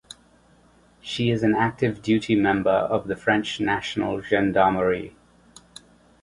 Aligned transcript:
She 0.99 1.29
is 1.29 1.43
an 1.43 1.53
active 1.53 2.01
duty 2.01 2.33
member 2.33 2.71
of 2.71 3.07
the 3.07 3.15
French 3.15 3.59
National 3.59 4.19
Gendarmerie. 4.19 5.13